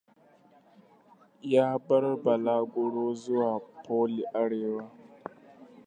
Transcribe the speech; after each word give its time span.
Ya 1.51 1.67
bar 1.85 2.03
balaguro 2.23 3.03
zuwa 3.19 3.53
Pole 3.83 4.19
Arewa. 4.41 4.85